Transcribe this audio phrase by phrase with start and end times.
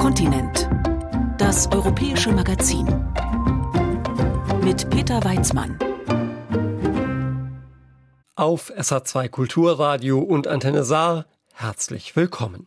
[0.00, 0.66] Kontinent.
[1.36, 2.86] Das europäische Magazin.
[4.64, 5.78] Mit Peter Weizmann.
[8.34, 12.66] Auf SA2 Kulturradio und Antenne Saar herzlich willkommen.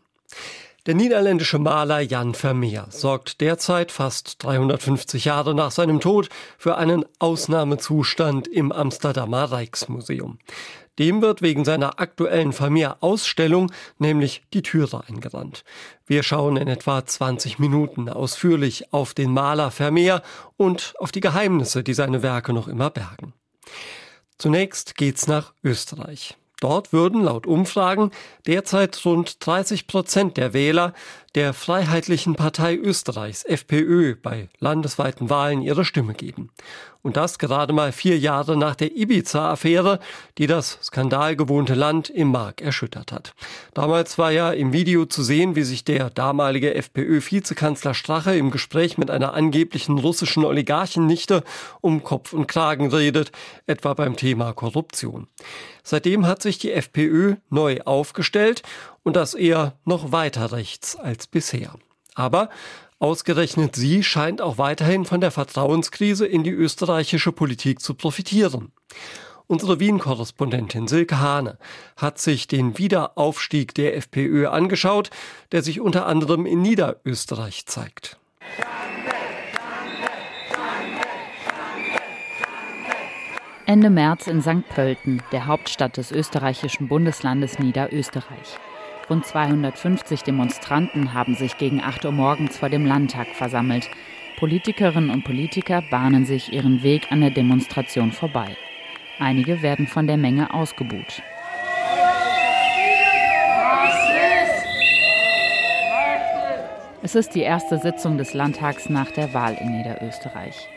[0.86, 6.30] Der niederländische Maler Jan Vermeer sorgt derzeit fast 350 Jahre nach seinem Tod
[6.60, 10.38] für einen Ausnahmezustand im Amsterdamer Rijksmuseum.
[11.00, 15.64] Dem wird wegen seiner aktuellen Vermeer-Ausstellung nämlich die Türe eingerannt.
[16.06, 20.22] Wir schauen in etwa 20 Minuten ausführlich auf den Maler Vermeer
[20.58, 23.34] und auf die Geheimnisse, die seine Werke noch immer bergen.
[24.38, 26.38] Zunächst geht's nach Österreich.
[26.64, 28.12] Dort würden laut Umfragen
[28.48, 30.94] derzeit rund 30 Prozent der Wähler
[31.36, 36.52] der Freiheitlichen Partei Österreichs, FPÖ, bei landesweiten Wahlen ihre Stimme geben.
[37.04, 40.00] Und das gerade mal vier Jahre nach der Ibiza-Affäre,
[40.38, 43.36] die das skandalgewohnte Land im Mark erschüttert hat.
[43.74, 48.98] Damals war ja im Video zu sehen, wie sich der damalige FPÖ-Vizekanzler Strache im Gespräch
[48.98, 51.44] mit einer angeblichen russischen Oligarchennichte
[51.82, 53.34] um Kopf und Kragen redet,
[53.68, 55.28] etwa beim Thema Korruption.
[55.84, 58.64] Seitdem hat sich die FPÖ neu aufgestellt
[59.04, 61.76] und das eher noch weiter rechts als bisher.
[62.16, 62.50] Aber
[63.04, 68.72] Ausgerechnet sie scheint auch weiterhin von der Vertrauenskrise in die österreichische Politik zu profitieren.
[69.46, 71.58] Unsere Wien-Korrespondentin Silke Hane
[71.98, 75.10] hat sich den Wiederaufstieg der FPÖ angeschaut,
[75.52, 78.18] der sich unter anderem in Niederösterreich zeigt.
[83.66, 84.70] Ende März in St.
[84.70, 88.58] Pölten, der Hauptstadt des österreichischen Bundeslandes Niederösterreich.
[89.10, 93.90] Rund 250 Demonstranten haben sich gegen 8 Uhr morgens vor dem Landtag versammelt.
[94.38, 98.56] Politikerinnen und Politiker bahnen sich ihren Weg an der Demonstration vorbei.
[99.20, 101.22] Einige werden von der Menge ausgebuht.
[107.02, 110.70] Es ist die erste Sitzung des Landtags nach der Wahl in Niederösterreich.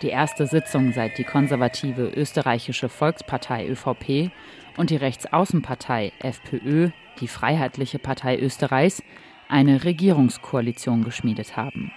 [0.00, 4.30] Die erste Sitzung seit die konservative österreichische Volkspartei ÖVP
[4.76, 6.90] und die Rechtsaußenpartei FPÖ,
[7.20, 9.02] die Freiheitliche Partei Österreichs,
[9.48, 11.92] eine Regierungskoalition geschmiedet haben.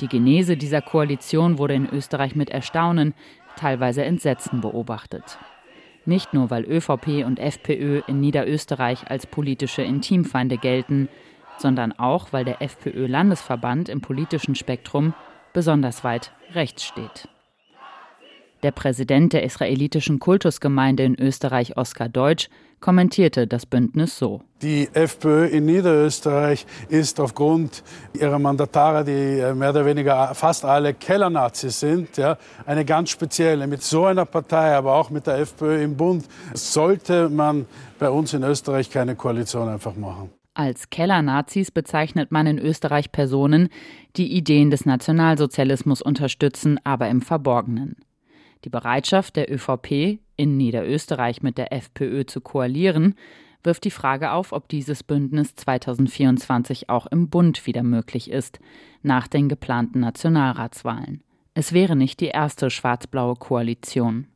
[0.00, 3.14] Die Genese dieser Koalition wurde in Österreich mit Erstaunen,
[3.56, 5.38] teilweise Entsetzen beobachtet.
[6.06, 11.08] Nicht nur, weil ÖVP und FPÖ in Niederösterreich als politische Intimfeinde gelten,
[11.58, 15.12] sondern auch, weil der FPÖ-Landesverband im politischen Spektrum
[15.52, 17.28] besonders weit rechts steht.
[18.62, 22.50] Der Präsident der israelitischen Kultusgemeinde in Österreich, Oskar Deutsch,
[22.80, 24.42] kommentierte das Bündnis so.
[24.62, 27.82] Die FPÖ in Niederösterreich ist aufgrund
[28.12, 33.66] ihrer Mandatare, die äh, mehr oder weniger fast alle Kellernazis sind, ja, eine ganz spezielle.
[33.66, 37.66] Mit so einer Partei, aber auch mit der FPÖ im Bund, sollte man
[37.98, 40.30] bei uns in Österreich keine Koalition einfach machen.
[40.52, 43.68] Als Kellernazis bezeichnet man in Österreich Personen,
[44.16, 47.96] die Ideen des Nationalsozialismus unterstützen, aber im Verborgenen.
[48.64, 53.14] Die Bereitschaft der ÖVP, in Niederösterreich mit der FPÖ zu koalieren,
[53.62, 58.58] wirft die Frage auf, ob dieses Bündnis 2024 auch im Bund wieder möglich ist,
[59.02, 61.22] nach den geplanten Nationalratswahlen.
[61.54, 64.26] Es wäre nicht die erste schwarz-blaue Koalition.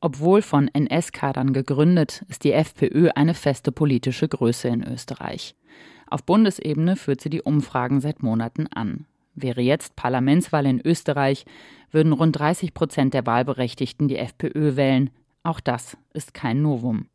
[0.00, 5.54] Obwohl von NS-Kadern gegründet, ist die FPÖ eine feste politische Größe in Österreich.
[6.08, 9.06] Auf Bundesebene führt sie die Umfragen seit Monaten an.
[9.34, 11.44] Wäre jetzt Parlamentswahl in Österreich,
[11.90, 15.10] würden rund 30 Prozent der Wahlberechtigten die FPÖ wählen.
[15.42, 17.06] Auch das ist kein Novum.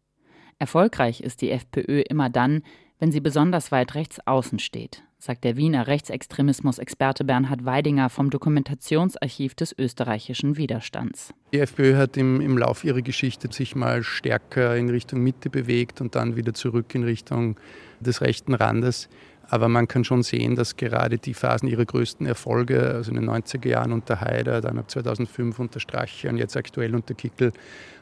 [0.60, 2.64] Erfolgreich ist die FPÖ immer dann,
[3.00, 9.54] wenn sie besonders weit rechts außen steht, sagt der Wiener Rechtsextremismus-Experte Bernhard Weidinger vom Dokumentationsarchiv
[9.54, 11.32] des österreichischen Widerstands.
[11.54, 16.02] Die FPÖ hat im, im Lauf ihrer Geschichte sich mal stärker in Richtung Mitte bewegt
[16.02, 17.60] und dann wieder zurück in Richtung
[18.00, 19.10] des rechten Randes.
[19.50, 23.30] Aber man kann schon sehen, dass gerade die Phasen ihrer größten Erfolge, also in den
[23.30, 27.54] 90er Jahren unter Haider, dann ab 2005 unter Strache und jetzt aktuell unter Kickel,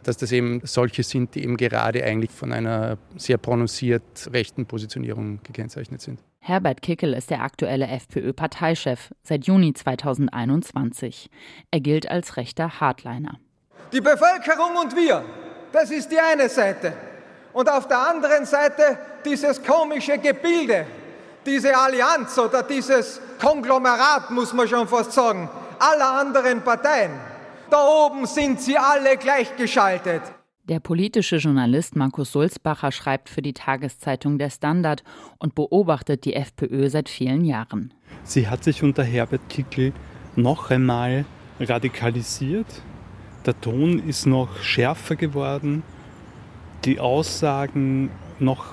[0.03, 5.39] dass das eben solche sind, die eben gerade eigentlich von einer sehr prononciert rechten Positionierung
[5.43, 6.19] gekennzeichnet sind.
[6.39, 11.29] Herbert Kickel ist der aktuelle FPÖ-Parteichef seit Juni 2021.
[11.71, 13.39] Er gilt als rechter Hardliner.
[13.91, 15.23] Die Bevölkerung und wir,
[15.71, 16.93] das ist die eine Seite.
[17.53, 20.85] Und auf der anderen Seite dieses komische Gebilde,
[21.45, 25.49] diese Allianz oder dieses Konglomerat, muss man schon fast sagen,
[25.79, 27.11] aller anderen Parteien.
[27.69, 30.21] Da oben sind sie alle gleichgeschaltet.
[30.67, 35.03] Der politische Journalist Markus Sulzbacher schreibt für die Tageszeitung Der Standard
[35.37, 37.93] und beobachtet die FPÖ seit vielen Jahren.
[38.23, 39.93] Sie hat sich unter Herbert Kickl
[40.35, 41.25] noch einmal
[41.59, 42.65] radikalisiert.
[43.45, 45.83] Der Ton ist noch schärfer geworden,
[46.83, 48.09] die Aussagen
[48.39, 48.65] noch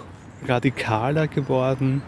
[0.47, 2.03] radikaler geworden.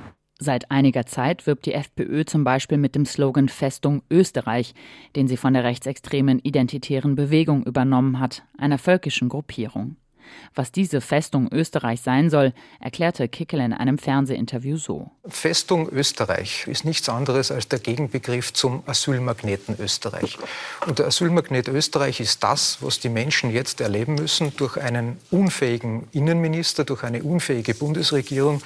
[0.44, 4.74] Seit einiger Zeit wirbt die FPÖ zum Beispiel mit dem Slogan Festung Österreich,
[5.16, 9.96] den sie von der rechtsextremen Identitären Bewegung übernommen hat, einer völkischen Gruppierung.
[10.54, 15.10] Was diese Festung Österreich sein soll, erklärte Kickel in einem Fernsehinterview so.
[15.26, 20.38] Festung Österreich ist nichts anderes als der Gegenbegriff zum Asylmagneten Österreich.
[20.86, 26.08] Und der Asylmagnet Österreich ist das, was die Menschen jetzt erleben müssen durch einen unfähigen
[26.12, 28.62] Innenminister, durch eine unfähige Bundesregierung,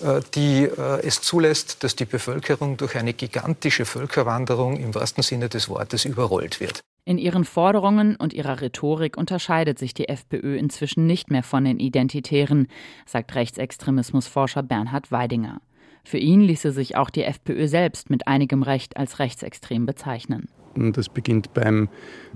[0.00, 5.48] äh, die äh, es zulässt, dass die Bevölkerung durch eine gigantische Völkerwanderung im wahrsten Sinne
[5.48, 6.82] des Wortes überrollt wird.
[7.04, 11.80] In ihren Forderungen und ihrer Rhetorik unterscheidet sich die FPÖ inzwischen nicht mehr von den
[11.80, 12.68] Identitären,
[13.06, 15.60] sagt Rechtsextremismusforscher Bernhard Weidinger.
[16.04, 20.48] Für ihn ließe sich auch die FPÖ selbst mit einigem Recht als rechtsextrem bezeichnen.
[20.74, 21.88] Das beginnt beim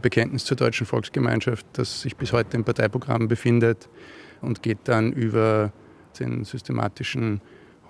[0.02, 3.88] Bekenntnis zur deutschen Volksgemeinschaft, das sich bis heute im Parteiprogramm befindet
[4.40, 5.72] und geht dann über
[6.18, 7.40] den systematischen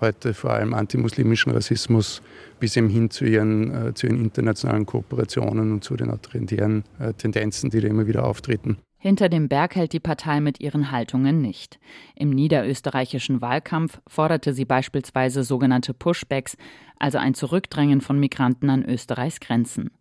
[0.01, 2.21] heute vor allem antimuslimischen Rassismus
[2.59, 7.13] bis eben hin zu ihren, äh, zu ihren internationalen Kooperationen und zu den autoritären äh,
[7.13, 8.77] Tendenzen, die da immer wieder auftreten.
[8.99, 11.79] Hinter dem Berg hält die Partei mit ihren Haltungen nicht.
[12.15, 16.57] Im niederösterreichischen Wahlkampf forderte sie beispielsweise sogenannte Pushbacks,
[16.97, 19.91] also ein Zurückdrängen von Migranten an Österreichs Grenzen.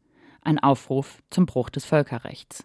[0.41, 2.65] Ein Aufruf zum Bruch des Völkerrechts.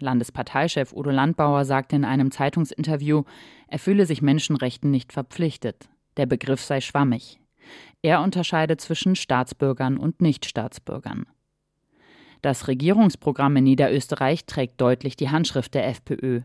[0.00, 3.22] Landesparteichef Udo Landbauer sagte in einem Zeitungsinterview,
[3.68, 5.88] er fühle sich Menschenrechten nicht verpflichtet.
[6.16, 7.40] Der Begriff sei schwammig.
[8.02, 11.26] Er unterscheidet zwischen Staatsbürgern und Nichtstaatsbürgern.
[12.42, 16.40] Das Regierungsprogramm in Niederösterreich trägt deutlich die Handschrift der FPÖ.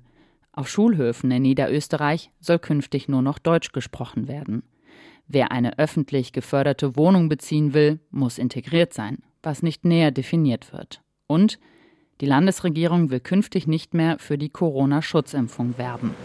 [0.51, 4.63] Auf Schulhöfen in Niederösterreich soll künftig nur noch Deutsch gesprochen werden.
[5.27, 11.01] Wer eine öffentlich geförderte Wohnung beziehen will, muss integriert sein, was nicht näher definiert wird.
[11.25, 11.59] Und
[12.21, 16.15] die Landesregierung will künftig nicht mehr für die Corona-Schutzimpfung werben.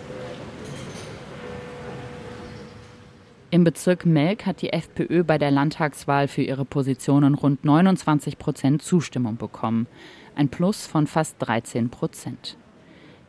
[3.55, 8.81] Im Bezirk Melk hat die FPÖ bei der Landtagswahl für ihre Positionen rund 29 Prozent
[8.81, 9.87] Zustimmung bekommen,
[10.35, 12.57] ein Plus von fast 13 Prozent.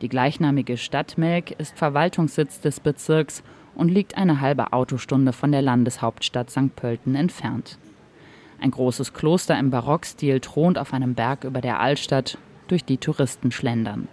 [0.00, 3.42] Die gleichnamige Stadt Melk ist Verwaltungssitz des Bezirks
[3.74, 6.74] und liegt eine halbe Autostunde von der Landeshauptstadt St.
[6.74, 7.76] Pölten entfernt.
[8.58, 12.38] Ein großes Kloster im Barockstil thront auf einem Berg über der Altstadt,
[12.68, 14.08] durch die Touristen schlendern.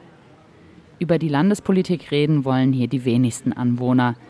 [1.00, 4.16] Über die Landespolitik reden wollen hier die wenigsten Anwohner–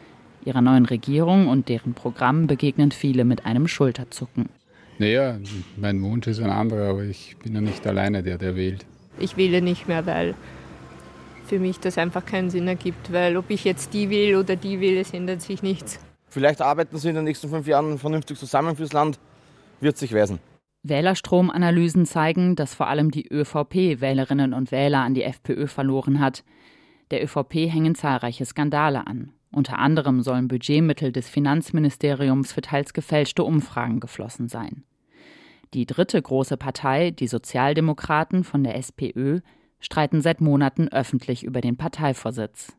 [0.46, 4.50] Ihrer neuen Regierung und deren Programm begegnen viele mit einem Schulterzucken.
[4.98, 5.38] Naja,
[5.78, 8.86] mein Wunsch ist ein anderer, aber ich bin ja nicht alleine der, der wählt.
[9.20, 10.36] Ich wähle nicht mehr, weil
[11.46, 14.80] für mich das einfach keinen Sinn ergibt, weil ob ich jetzt die will oder die
[14.80, 16.00] will, es ändert sich nichts.
[16.30, 19.20] Vielleicht arbeiten sie in den nächsten fünf Jahren vernünftig zusammen fürs Land,
[19.82, 20.40] wird sich weisen.
[20.84, 26.44] Wählerstromanalysen zeigen, dass vor allem die ÖVP Wählerinnen und Wähler an die FPÖ verloren hat.
[27.12, 29.34] Der ÖVP hängen zahlreiche Skandale an.
[29.52, 34.84] Unter anderem sollen Budgetmittel des Finanzministeriums für teils gefälschte Umfragen geflossen sein.
[35.74, 39.40] Die dritte große Partei, die Sozialdemokraten von der SPÖ,
[39.80, 42.74] streiten seit Monaten öffentlich über den Parteivorsitz.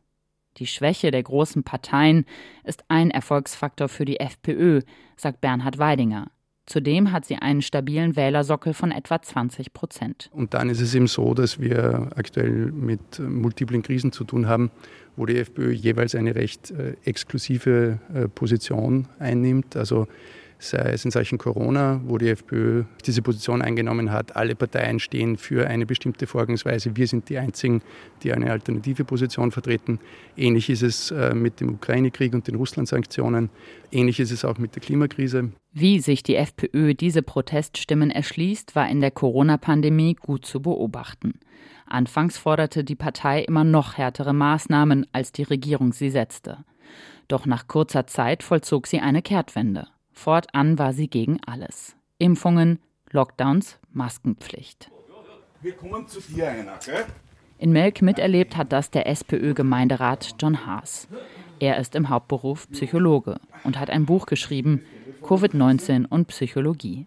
[0.57, 2.25] Die Schwäche der großen Parteien
[2.63, 4.81] ist ein Erfolgsfaktor für die FPÖ,
[5.17, 6.31] sagt Bernhard Weidinger.
[6.65, 10.29] Zudem hat sie einen stabilen Wählersockel von etwa 20 Prozent.
[10.31, 14.71] Und dann ist es eben so, dass wir aktuell mit multiplen Krisen zu tun haben,
[15.17, 19.75] wo die FPÖ jeweils eine recht äh, exklusive äh, Position einnimmt.
[19.75, 20.07] Also
[20.69, 24.35] sei es in Sachen Corona, wo die FPÖ diese Position eingenommen hat.
[24.35, 26.95] Alle Parteien stehen für eine bestimmte Vorgangsweise.
[26.95, 27.81] Wir sind die Einzigen,
[28.23, 29.99] die eine alternative Position vertreten.
[30.37, 33.49] Ähnlich ist es äh, mit dem Ukraine-Krieg und den Russland-Sanktionen.
[33.91, 35.51] Ähnlich ist es auch mit der Klimakrise.
[35.73, 41.39] Wie sich die FPÖ diese Proteststimmen erschließt, war in der Corona-Pandemie gut zu beobachten.
[41.85, 46.63] Anfangs forderte die Partei immer noch härtere Maßnahmen, als die Regierung sie setzte.
[47.27, 49.87] Doch nach kurzer Zeit vollzog sie eine Kehrtwende.
[50.13, 51.95] Fortan war sie gegen alles.
[52.19, 52.79] Impfungen,
[53.11, 54.89] Lockdowns, Maskenpflicht.
[55.61, 57.05] Wir kommen zu dir einer, gell?
[57.57, 61.07] In Melk miterlebt hat das der SPÖ-Gemeinderat John Haas.
[61.59, 64.83] Er ist im Hauptberuf Psychologe und hat ein Buch geschrieben,
[65.21, 67.05] Covid-19 und Psychologie.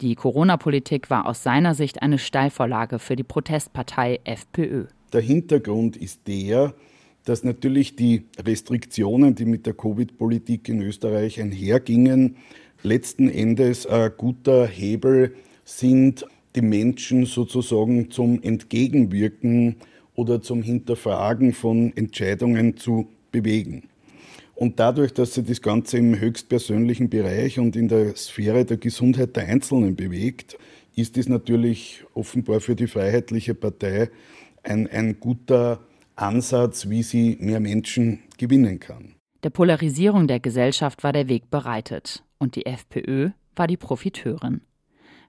[0.00, 4.86] Die Corona-Politik war aus seiner Sicht eine Steilvorlage für die Protestpartei FPÖ.
[5.12, 6.74] Der Hintergrund ist der,
[7.24, 12.36] dass natürlich die Restriktionen, die mit der Covid-Politik in Österreich einhergingen,
[12.82, 19.76] letzten Endes ein guter Hebel sind, die Menschen sozusagen zum Entgegenwirken
[20.14, 23.84] oder zum Hinterfragen von Entscheidungen zu bewegen.
[24.54, 29.34] Und dadurch, dass sich das Ganze im höchstpersönlichen Bereich und in der Sphäre der Gesundheit
[29.34, 30.56] der Einzelnen bewegt,
[30.94, 34.10] ist es natürlich offenbar für die Freiheitliche Partei
[34.62, 35.80] ein, ein guter
[36.16, 39.16] Ansatz, wie sie mehr Menschen gewinnen kann.
[39.42, 44.62] Der Polarisierung der Gesellschaft war der Weg bereitet und die FPÖ war die Profiteurin.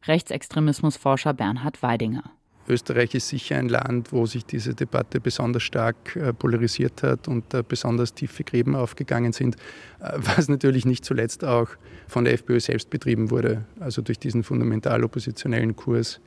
[0.06, 2.32] Rechtsextremismusforscher Bernhard Weidinger.
[2.68, 7.54] Österreich ist sicher ein Land, wo sich diese Debatte besonders stark äh, polarisiert hat und
[7.54, 9.56] äh, besonders tiefe Gräben aufgegangen sind,
[10.00, 11.70] äh, was natürlich nicht zuletzt auch
[12.08, 16.22] von der FPÖ selbst betrieben wurde, also durch diesen fundamental oppositionellen Kurs,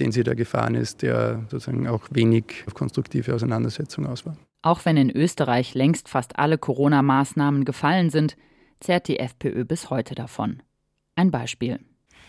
[0.00, 4.36] den sie da gefahren ist, der sozusagen auch wenig auf konstruktive Auseinandersetzung aus war.
[4.62, 8.36] Auch wenn in Österreich längst fast alle Corona-Maßnahmen gefallen sind,
[8.80, 10.62] zehrt die FPÖ bis heute davon.
[11.14, 11.80] Ein Beispiel.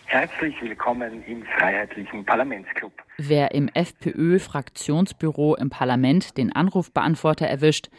[0.06, 2.94] Herzlich willkommen im Freiheitlichen Parlamentsclub.
[3.18, 7.90] Wer im FPÖ-Fraktionsbüro im Parlament den Anrufbeantworter erwischt,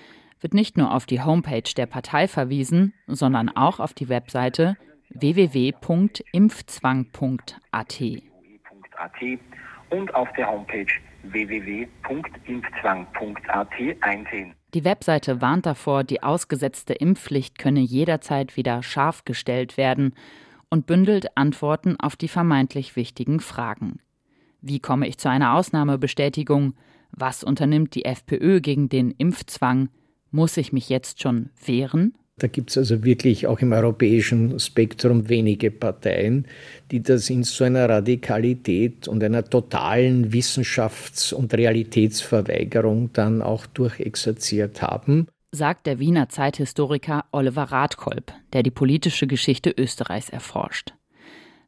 [0.41, 4.79] wird nicht nur auf die Homepage der Partei verwiesen, sondern auch auf die Webseite
[5.11, 8.03] www.impfzwang.at.
[9.91, 10.87] Und auf der Homepage
[11.23, 14.55] www.impfzwang.at einsehen.
[14.75, 20.15] Die Webseite warnt davor, die ausgesetzte Impfpflicht könne jederzeit wieder scharf gestellt werden
[20.69, 24.01] und bündelt Antworten auf die vermeintlich wichtigen Fragen.
[24.61, 26.75] Wie komme ich zu einer Ausnahmebestätigung?
[27.11, 29.89] Was unternimmt die FPÖ gegen den Impfzwang?
[30.31, 32.15] Muss ich mich jetzt schon wehren?
[32.39, 36.47] Da gibt es also wirklich auch im europäischen Spektrum wenige Parteien,
[36.91, 44.83] die das in so einer Radikalität und einer totalen Wissenschafts- und Realitätsverweigerung dann auch durchexerziert
[44.83, 50.93] haben sagt der Wiener Zeithistoriker Oliver Radkolb, der die politische Geschichte Österreichs erforscht.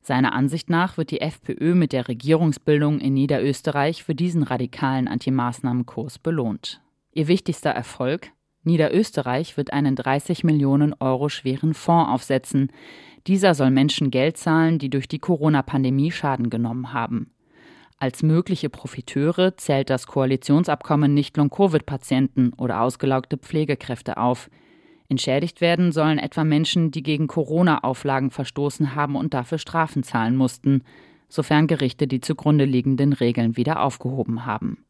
[0.03, 6.19] Seiner Ansicht nach wird die FPÖ mit der Regierungsbildung in Niederösterreich für diesen radikalen Antimaßnahmenkurs
[6.19, 6.81] belohnt.
[7.13, 8.31] Ihr wichtigster Erfolg?
[8.63, 12.71] Niederösterreich wird einen 30 Millionen Euro schweren Fonds aufsetzen.
[13.27, 17.31] Dieser soll Menschen Geld zahlen, die durch die Corona-Pandemie Schaden genommen haben.
[17.99, 24.49] Als mögliche Profiteure zählt das Koalitionsabkommen nicht Long-Covid-Patienten oder ausgelaugte Pflegekräfte auf.
[25.11, 30.83] Entschädigt werden sollen etwa Menschen, die gegen Corona-Auflagen verstoßen haben und dafür Strafen zahlen mussten,
[31.29, 34.85] sofern Gerichte die zugrunde liegenden Regeln wieder aufgehoben haben.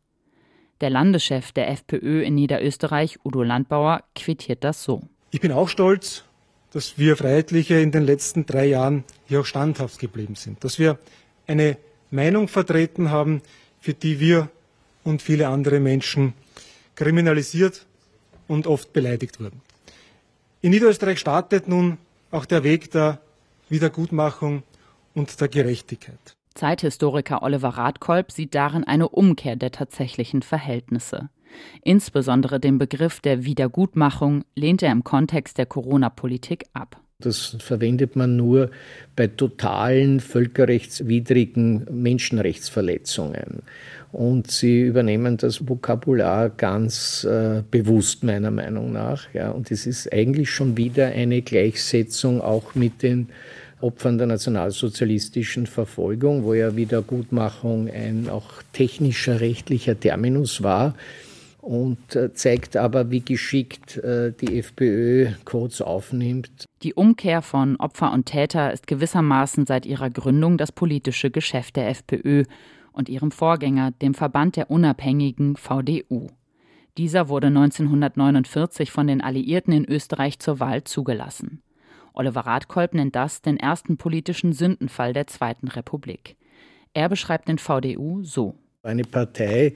[0.81, 5.03] Der Landeschef der FPÖ in Niederösterreich, Udo Landbauer, quittiert das so.
[5.31, 6.25] Ich bin auch stolz,
[6.73, 10.99] dass wir Freiheitliche in den letzten drei Jahren hier auch standhaft geblieben sind, dass wir
[11.47, 11.77] eine
[12.11, 13.43] Meinung vertreten haben,
[13.81, 14.49] für die wir
[15.05, 16.33] und viele andere Menschen
[16.95, 17.87] kriminalisiert
[18.49, 19.61] und oft beleidigt wurden.
[20.63, 21.99] In Niederösterreich startet nun
[22.31, 23.21] auch der Weg der
[23.69, 24.63] Wiedergutmachung
[25.15, 26.37] und der Gerechtigkeit.
[26.61, 31.31] Zeithistoriker Oliver Radkolb sieht darin eine Umkehr der tatsächlichen Verhältnisse.
[31.83, 37.01] Insbesondere den Begriff der Wiedergutmachung lehnt er im Kontext der Corona-Politik ab.
[37.19, 38.71] Das verwendet man nur
[39.17, 43.63] bei totalen völkerrechtswidrigen Menschenrechtsverletzungen.
[44.13, 49.33] Und sie übernehmen das Vokabular ganz äh, bewusst, meiner Meinung nach.
[49.33, 49.51] Ja.
[49.51, 53.29] Und es ist eigentlich schon wieder eine Gleichsetzung auch mit den
[53.83, 60.95] Opfern der nationalsozialistischen Verfolgung, wo ja Wiedergutmachung ein auch technischer rechtlicher Terminus war
[61.61, 66.65] und äh, zeigt aber, wie geschickt äh, die FPÖ Codes aufnimmt.
[66.83, 71.89] Die Umkehr von Opfer und Täter ist gewissermaßen seit ihrer Gründung das politische Geschäft der
[71.91, 72.45] FPÖ
[72.93, 76.29] und ihrem Vorgänger, dem Verband der Unabhängigen VDU.
[76.99, 81.63] Dieser wurde 1949 von den Alliierten in Österreich zur Wahl zugelassen.
[82.13, 86.37] Oliver Radkolb nennt das den ersten politischen Sündenfall der Zweiten Republik.
[86.95, 88.55] Er beschreibt den VDU so.
[88.83, 89.75] Eine Partei,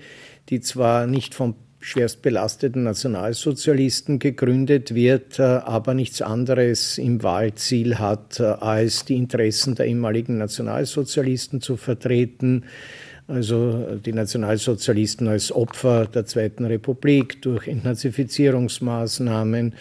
[0.48, 7.98] die zwar nicht vom schwerst belasteten Nationalsozialisten gegründet wird, äh, aber nichts anderes im Wahlziel
[7.98, 12.64] hat, äh, als die Interessen der ehemaligen Nationalsozialisten zu vertreten.
[13.26, 19.74] Also die Nationalsozialisten als Opfer der Zweiten Republik durch Entnazifizierungsmaßnahmen,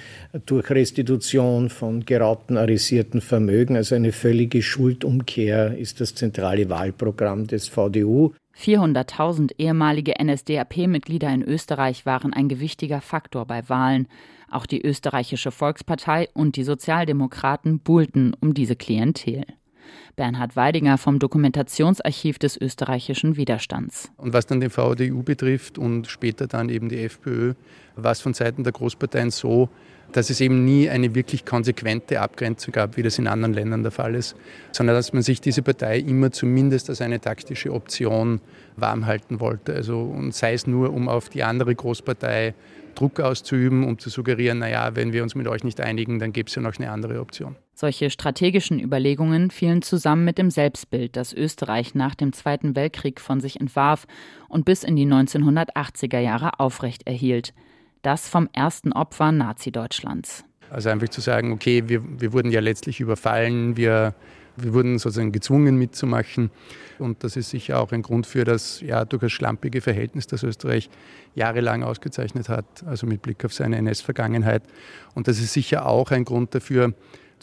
[0.45, 3.75] durch Restitution von geraubten, arisierten Vermögen.
[3.75, 8.31] Also eine völlige Schuldumkehr ist das zentrale Wahlprogramm des VDU.
[8.57, 14.07] 400.000 ehemalige NSDAP-Mitglieder in Österreich waren ein gewichtiger Faktor bei Wahlen.
[14.49, 19.43] Auch die österreichische Volkspartei und die Sozialdemokraten buhlten um diese Klientel.
[20.15, 24.11] Bernhard Weidinger vom Dokumentationsarchiv des österreichischen Widerstands.
[24.17, 27.53] Und was dann den VDU betrifft und später dann eben die FPÖ,
[27.95, 29.69] war es von Seiten der Großparteien so,
[30.11, 33.91] dass es eben nie eine wirklich konsequente Abgrenzung gab, wie das in anderen Ländern der
[33.91, 34.35] Fall ist,
[34.71, 38.39] sondern dass man sich diese Partei immer zumindest als eine taktische Option
[38.75, 39.73] warm halten wollte.
[39.73, 42.53] Also, und sei es nur, um auf die andere Großpartei
[42.95, 46.49] Druck auszuüben, um zu suggerieren, naja, wenn wir uns mit euch nicht einigen, dann gibt
[46.49, 47.55] es ja noch eine andere Option.
[47.73, 53.41] Solche strategischen Überlegungen fielen zusammen mit dem Selbstbild, das Österreich nach dem Zweiten Weltkrieg von
[53.41, 54.05] sich entwarf
[54.47, 57.53] und bis in die 1980er Jahre aufrecht erhielt
[58.03, 60.43] das vom ersten Opfer Nazi-Deutschlands.
[60.69, 64.13] Also einfach zu sagen, okay, wir, wir wurden ja letztlich überfallen, wir,
[64.57, 66.51] wir wurden sozusagen gezwungen mitzumachen.
[66.99, 70.89] Und das ist sicher auch ein Grund für das ja durchaus schlampige Verhältnis, das Österreich
[71.33, 74.63] jahrelang ausgezeichnet hat, also mit Blick auf seine NS-Vergangenheit.
[75.15, 76.93] Und das ist sicher auch ein Grund dafür,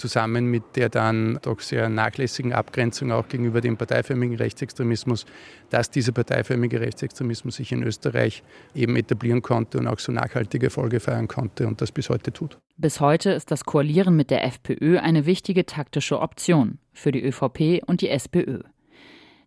[0.00, 5.26] zusammen mit der dann doch sehr nachlässigen Abgrenzung auch gegenüber dem parteiförmigen Rechtsextremismus,
[5.68, 8.42] dass dieser parteiförmige Rechtsextremismus sich in Österreich
[8.74, 12.58] eben etablieren konnte und auch so nachhaltige Erfolge feiern konnte und das bis heute tut.
[12.76, 17.82] Bis heute ist das Koalieren mit der FPÖ eine wichtige taktische Option für die ÖVP
[17.86, 18.60] und die SPÖ.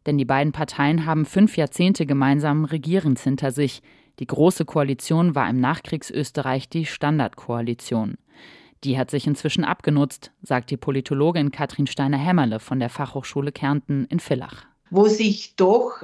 [0.05, 3.81] Denn die beiden Parteien haben fünf Jahrzehnte gemeinsamen Regierens hinter sich.
[4.19, 8.15] Die Große Koalition war im Nachkriegsösterreich die Standardkoalition.
[8.83, 14.19] Die hat sich inzwischen abgenutzt, sagt die Politologin Katrin Steiner-Hämmerle von der Fachhochschule Kärnten in
[14.19, 14.65] Villach.
[14.89, 16.03] Wo sich doch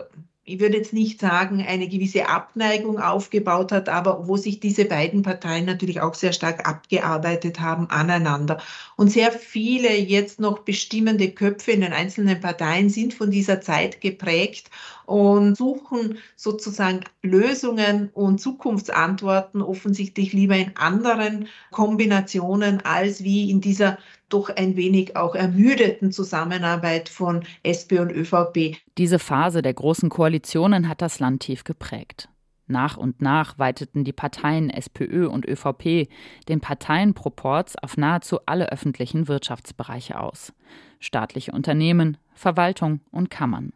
[0.49, 5.21] ich würde jetzt nicht sagen, eine gewisse Abneigung aufgebaut hat, aber wo sich diese beiden
[5.21, 8.59] Parteien natürlich auch sehr stark abgearbeitet haben aneinander.
[8.95, 14.01] Und sehr viele jetzt noch bestimmende Köpfe in den einzelnen Parteien sind von dieser Zeit
[14.01, 14.71] geprägt
[15.05, 23.99] und suchen sozusagen Lösungen und Zukunftsantworten offensichtlich lieber in anderen Kombinationen als wie in dieser
[24.29, 28.77] doch ein wenig auch ermüdeten Zusammenarbeit von SP und ÖVP.
[28.97, 32.29] Diese Phase der großen Koalitionen hat das Land tief geprägt.
[32.67, 36.07] Nach und nach weiteten die Parteien SPÖ und ÖVP
[36.47, 40.53] den Parteienproports auf nahezu alle öffentlichen Wirtschaftsbereiche aus.
[40.99, 43.73] Staatliche Unternehmen, Verwaltung und Kammern.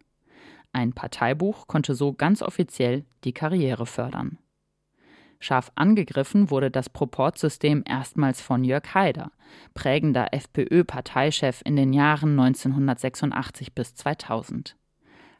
[0.73, 4.37] Ein Parteibuch konnte so ganz offiziell die Karriere fördern.
[5.43, 9.31] Scharf angegriffen wurde das Proportsystem erstmals von Jörg Haider,
[9.73, 14.77] prägender FPÖ-Parteichef in den Jahren 1986 bis 2000.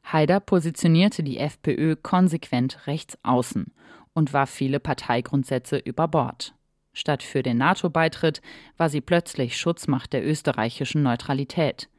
[0.04, 3.74] Haider positionierte die FPÖ konsequent rechts außen
[4.14, 6.54] und warf viele Parteigrundsätze über Bord.
[6.92, 8.42] Statt für den NATO-Beitritt
[8.78, 11.90] war sie plötzlich Schutzmacht der österreichischen Neutralität.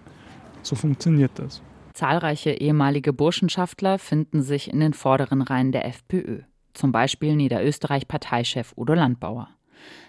[0.61, 1.61] So funktioniert das.
[1.93, 6.43] Zahlreiche ehemalige Burschenschaftler finden sich in den vorderen Reihen der FPÖ.
[6.73, 9.49] Zum Beispiel Niederösterreich-Parteichef Udo Landbauer.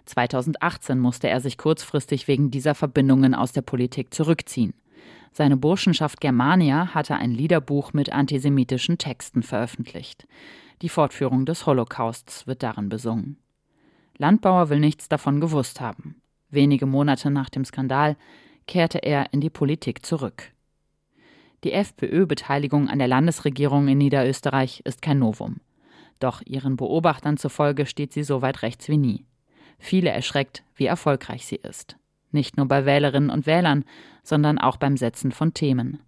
[0.04, 4.72] 2018 musste er sich kurzfristig wegen dieser Verbindungen aus der Politik zurückziehen.
[5.32, 10.26] Seine Burschenschaft Germania hatte ein Liederbuch mit antisemitischen Texten veröffentlicht.
[10.82, 13.38] Die Fortführung des Holocausts wird darin besungen.
[14.18, 16.20] Landbauer will nichts davon gewusst haben.
[16.50, 18.16] Wenige Monate nach dem Skandal
[18.66, 20.52] kehrte er in die Politik zurück.
[21.64, 25.60] Die FPÖ-Beteiligung an der Landesregierung in Niederösterreich ist kein Novum.
[26.18, 29.26] Doch ihren Beobachtern zufolge steht sie so weit rechts wie nie.
[29.78, 31.96] Viele erschreckt, wie erfolgreich sie ist.
[32.32, 33.84] Nicht nur bei Wählerinnen und Wählern,
[34.22, 36.00] sondern auch beim Setzen von Themen.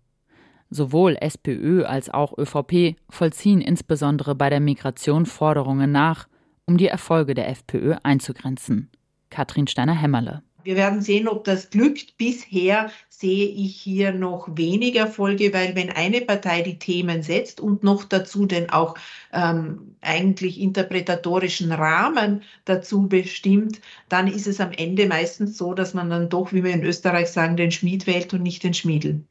[0.71, 6.29] Sowohl SPÖ als auch ÖVP vollziehen insbesondere bei der Migration Forderungen nach,
[6.65, 8.91] um die Erfolge der FPÖ einzugrenzen.
[9.29, 10.43] Katrin Steiner-Hämmerle.
[10.65, 12.17] Wir werden sehen, ob das glückt.
[12.17, 17.85] Bisher sehe ich hier noch wenig Erfolge, weil wenn eine Partei die Themen setzt und
[17.85, 18.97] noch dazu den auch
[19.33, 26.11] ähm, eigentlich interpretatorischen Rahmen dazu bestimmt, dann ist es am Ende meistens so, dass man
[26.11, 29.25] dann doch, wie wir in Österreich sagen, den Schmied wählt und nicht den Schmiedel.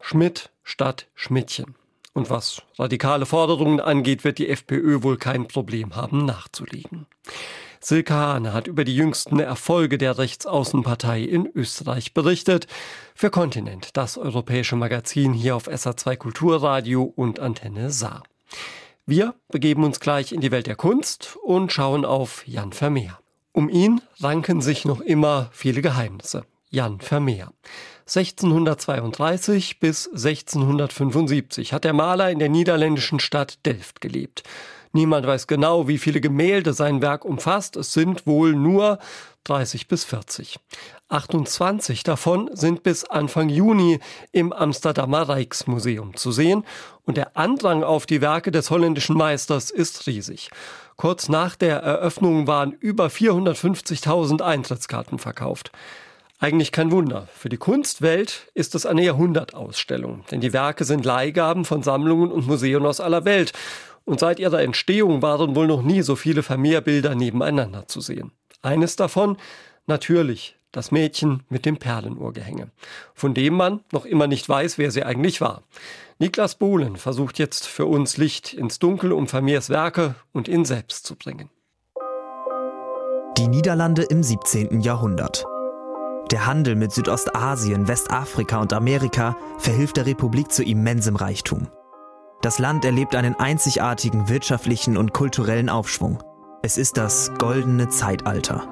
[0.00, 1.74] Schmidt statt Schmidtchen.
[2.14, 7.06] Und was radikale Forderungen angeht, wird die FPÖ wohl kein Problem haben, nachzulegen.
[7.84, 12.68] Silke Hane hat über die jüngsten Erfolge der Rechtsaußenpartei in Österreich berichtet.
[13.12, 18.22] Für Kontinent, das europäische Magazin hier auf SA2 Kulturradio und Antenne Saar.
[19.04, 23.18] Wir begeben uns gleich in die Welt der Kunst und schauen auf Jan Vermeer.
[23.50, 26.44] Um ihn ranken sich noch immer viele Geheimnisse.
[26.70, 27.52] Jan Vermeer.
[28.06, 34.44] 1632 bis 1675 hat der Maler in der niederländischen Stadt Delft gelebt.
[34.92, 37.76] Niemand weiß genau, wie viele Gemälde sein Werk umfasst.
[37.76, 38.98] Es sind wohl nur
[39.44, 40.58] 30 bis 40.
[41.08, 44.00] 28 davon sind bis Anfang Juni
[44.30, 46.64] im Amsterdamer Rijksmuseum zu sehen
[47.04, 50.50] und der Andrang auf die Werke des holländischen Meisters ist riesig.
[50.96, 55.72] Kurz nach der Eröffnung waren über 450.000 Eintrittskarten verkauft.
[56.38, 57.28] Eigentlich kein Wunder.
[57.34, 62.46] Für die Kunstwelt ist es eine Jahrhundertausstellung, denn die Werke sind Leihgaben von Sammlungen und
[62.46, 63.52] Museen aus aller Welt
[64.04, 68.32] und seit ihrer Entstehung waren wohl noch nie so viele Vermehrbilder nebeneinander zu sehen.
[68.62, 69.36] Eines davon
[69.86, 72.70] natürlich das Mädchen mit dem Perlenuhrgehänge,
[73.14, 75.62] von dem man noch immer nicht weiß, wer sie eigentlich war.
[76.18, 81.06] Niklas Bohlen versucht jetzt für uns Licht ins Dunkel, um Vermeers Werke und ihn selbst
[81.06, 81.50] zu bringen.
[83.38, 84.80] Die Niederlande im 17.
[84.80, 85.44] Jahrhundert.
[86.30, 91.68] Der Handel mit Südostasien, Westafrika und Amerika verhilft der Republik zu immensem Reichtum.
[92.42, 96.20] Das Land erlebt einen einzigartigen wirtschaftlichen und kulturellen Aufschwung.
[96.62, 98.68] Es ist das goldene Zeitalter.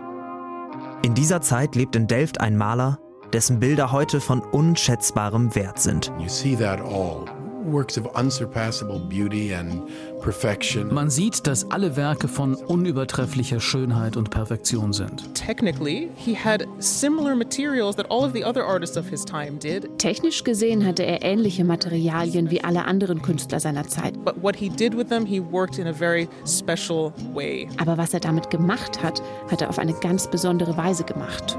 [1.04, 2.98] In dieser Zeit lebt in Delft ein Maler,
[3.32, 6.12] dessen Bilder heute von unschätzbarem Wert sind.
[6.18, 7.26] You see that all
[7.64, 9.82] works of unsurpassable beauty and
[10.20, 10.92] perfection.
[10.92, 15.34] Man sieht, dass alle Werke von unübertrefflicher Schönheit und Perfektion sind.
[15.34, 19.88] Technically, he had similar materials that all of the other artists of his time did.
[19.98, 24.22] Technisch gesehen hatte er ähnliche Materialien wie alle anderen Künstler seiner Zeit.
[24.24, 27.68] But what he did with them, he worked in a very special way.
[27.78, 31.58] Aber was er damit gemacht hat, hat er auf eine ganz besondere Weise gemacht.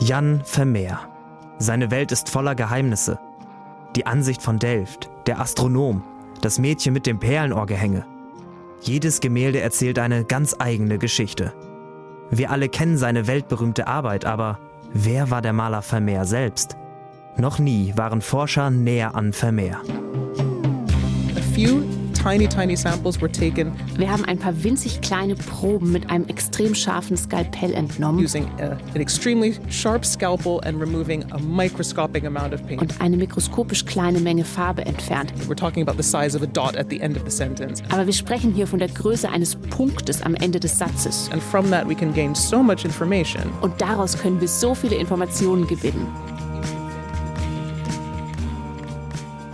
[0.00, 1.00] Jan Vermeer.
[1.58, 3.18] Seine Welt ist voller Geheimnisse.
[3.96, 6.02] Die Ansicht von Delft, der Astronom,
[6.40, 8.04] das Mädchen mit dem Perlenohrgehänge.
[8.80, 11.52] Jedes Gemälde erzählt eine ganz eigene Geschichte.
[12.30, 14.58] Wir alle kennen seine weltberühmte Arbeit, aber
[14.92, 16.76] wer war der Maler Vermeer selbst?
[17.36, 19.80] Noch nie waren Forscher näher an Vermeer.
[21.36, 21.82] A few
[22.18, 23.72] tiny, tiny samples were taken.
[23.96, 28.22] Wir haben ein paar winzig kleine Proben mit einem extrem scharfen Skalpell entnommen.
[28.22, 32.80] Using a, an extremely sharp scalpel and removing a microscopic amount of paint.
[32.80, 35.32] Und eine mikroskopisch kleine Menge Farbe entfernt.
[35.48, 37.82] We're talking about the size of a dot at the end of the sentence.
[37.90, 41.30] Aber wir sprechen hier von der Größe eines Punktes am Ende des Satzes.
[41.32, 43.42] And from that we can gain so much information.
[43.60, 46.06] Und daraus können wir so viele Informationen gewinnen.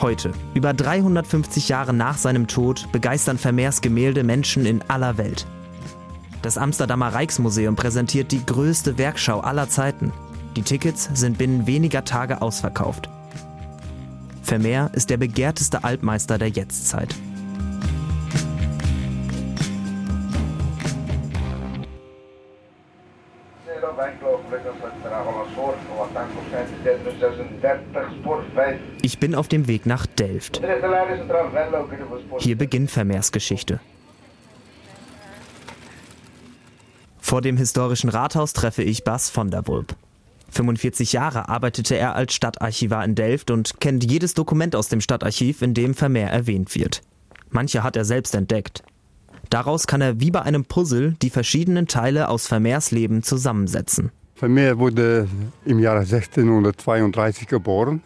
[0.04, 5.46] Heute, über 350 Jahre nach seinem Tod, begeistern Vermeers Gemälde Menschen in aller Welt.
[6.42, 10.12] Das Amsterdamer Rijksmuseum präsentiert die größte Werkschau aller Zeiten.
[10.56, 13.08] Die Tickets sind binnen weniger Tage ausverkauft.
[14.42, 17.14] Vermeer ist der begehrteste Altmeister der Jetztzeit.
[29.02, 30.60] Ich bin auf dem Weg nach Delft.
[32.38, 33.80] Hier beginnt Vermeers Geschichte.
[37.20, 39.96] Vor dem historischen Rathaus treffe ich Bas von der Wulp.
[40.50, 45.62] 45 Jahre arbeitete er als Stadtarchivar in Delft und kennt jedes Dokument aus dem Stadtarchiv,
[45.62, 47.02] in dem Vermeer erwähnt wird.
[47.50, 48.82] Manche hat er selbst entdeckt.
[49.50, 54.12] Daraus kann er wie bei einem Puzzle die verschiedenen Teile aus Vermeers Leben zusammensetzen.
[54.34, 55.28] Vermeer wurde
[55.64, 58.02] im Jahre 1632 geboren,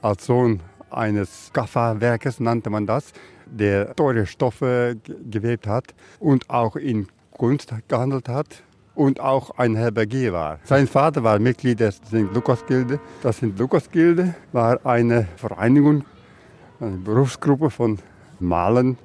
[0.00, 0.60] als Sohn
[0.90, 3.12] eines Kafferwerkes nannte man das,
[3.46, 4.96] der teure Stoffe
[5.30, 8.62] gewebt hat und auch in Kunst gehandelt hat
[8.94, 10.58] und auch ein Herbergier war.
[10.64, 12.12] Sein Vater war Mitglied der St.
[12.32, 12.98] Lukas-Gilde.
[13.22, 13.58] Das St.
[13.58, 16.04] Lukas-Gilde war eine Vereinigung,
[16.80, 17.98] eine Berufsgruppe von
[18.40, 18.96] Malern,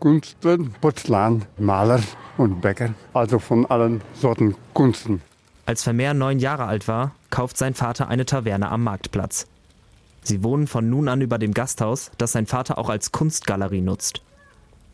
[0.00, 2.02] Buchdruckkünstlern, Porzellanmalern
[2.36, 5.22] und Bäcker, also von allen Sorten Kunsten.
[5.64, 9.46] Als Vermeer neun Jahre alt war, kauft sein Vater eine Taverne am Marktplatz.
[10.22, 14.22] Sie wohnen von nun an über dem Gasthaus, das sein Vater auch als Kunstgalerie nutzt.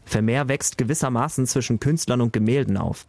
[0.05, 3.07] Vermeer wächst gewissermaßen zwischen Künstlern und Gemälden auf.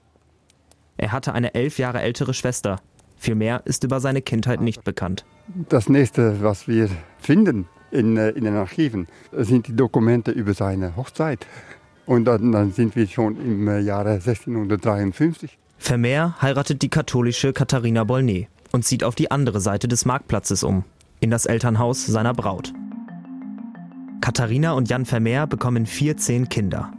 [0.97, 2.79] Er hatte eine elf Jahre ältere Schwester.
[3.17, 5.25] Viel mehr ist über seine Kindheit nicht bekannt.
[5.69, 10.95] Das nächste, was wir finden in, äh, in den Archiven, sind die Dokumente über seine
[10.95, 11.45] Hochzeit.
[12.05, 15.57] Und dann, dann sind wir schon im äh, Jahre 1653.
[15.77, 20.83] Vermeer heiratet die katholische Katharina Bolnet und zieht auf die andere Seite des Marktplatzes um,
[21.19, 22.73] in das Elternhaus seiner Braut.
[24.21, 26.91] Katharina und Jan Vermeer bekommen 14 Kinder.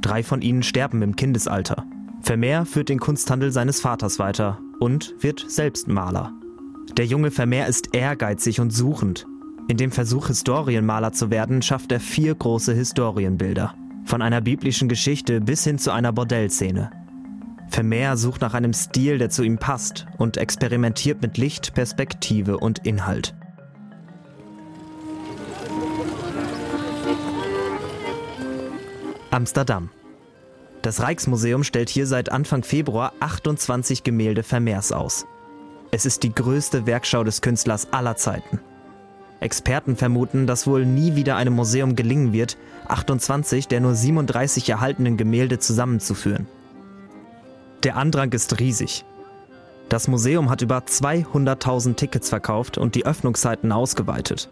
[0.00, 1.84] Drei von ihnen sterben im Kindesalter.
[2.22, 6.32] Vermeer führt den Kunsthandel seines Vaters weiter und wird selbst Maler.
[6.96, 9.26] Der junge Vermeer ist ehrgeizig und suchend.
[9.68, 13.74] In dem Versuch, Historienmaler zu werden, schafft er vier große Historienbilder.
[14.04, 16.90] Von einer biblischen Geschichte bis hin zu einer Bordellszene.
[17.68, 22.86] Vermeer sucht nach einem Stil, der zu ihm passt und experimentiert mit Licht, Perspektive und
[22.86, 23.34] Inhalt.
[29.30, 29.88] Amsterdam.
[30.82, 35.24] Das Rijksmuseum stellt hier seit Anfang Februar 28 Gemälde Vermeers aus.
[35.90, 38.60] Es ist die größte Werkschau des Künstlers aller Zeiten.
[39.42, 42.56] Experten vermuten, dass wohl nie wieder einem Museum gelingen wird,
[42.88, 46.46] 28 der nur 37 erhaltenen Gemälde zusammenzuführen.
[47.82, 49.04] Der Andrang ist riesig.
[49.88, 54.48] Das Museum hat über 200.000 Tickets verkauft und die Öffnungszeiten ausgeweitet.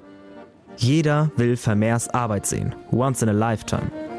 [0.77, 4.10] Jeder will Vermeers Arbeit sehen, once in a lifetime.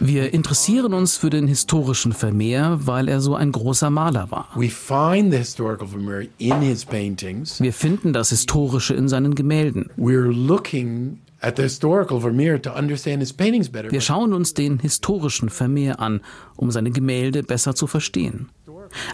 [0.00, 4.48] Wir interessieren uns für den historischen Vermeer, weil er so ein großer Maler war.
[7.60, 9.90] Wir finden das Historische in seinen Gemälden.
[13.92, 16.20] Wir schauen uns den historischen Vermeer an,
[16.56, 18.48] um seine Gemälde besser zu verstehen.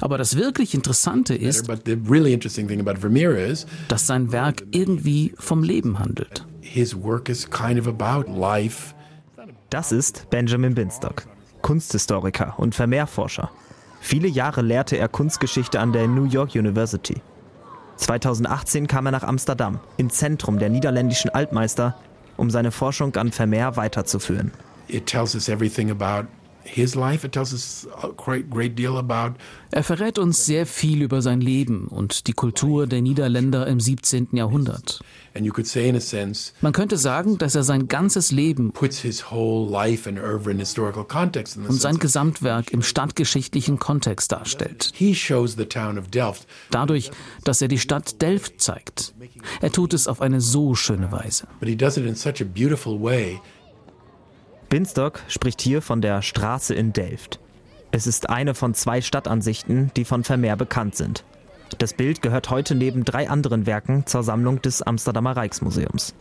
[0.01, 1.69] Aber das wirklich Interessante ist,
[3.89, 6.47] dass sein Werk irgendwie vom Leben handelt.
[9.71, 11.27] Das ist Benjamin Binstock,
[11.63, 13.51] Kunsthistoriker und Vermehrforscher.
[14.01, 17.23] Viele Jahre lehrte er Kunstgeschichte an der New York University.
[17.97, 21.97] 2018 kam er nach Amsterdam, im Zentrum der niederländischen Altmeister,
[22.37, 24.53] um seine Forschung an Vermeer weiterzuführen.
[24.89, 26.29] It tells us everything about
[29.75, 34.29] er verrät uns sehr viel über sein Leben und die Kultur der Niederländer im 17.
[34.33, 35.01] Jahrhundert.
[36.61, 38.73] Man könnte sagen, dass er sein ganzes Leben
[41.67, 44.93] und sein Gesamtwerk im stadtgeschichtlichen Kontext darstellt.
[46.71, 47.11] Dadurch,
[47.43, 49.13] dass er die Stadt Delft zeigt.
[49.61, 51.49] Er tut es auf eine so schöne Weise.
[54.75, 57.39] Binstock spricht hier von der Straße in Delft.
[57.93, 61.23] Es ist eine von zwei Stadtansichten, die von Vermeer bekannt sind.
[61.79, 66.17] Das Bild gehört heute neben drei anderen Werken zur Sammlung des Amsterdamer Rijksmuseums.